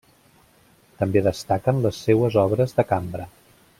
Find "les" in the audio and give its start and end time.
1.87-1.99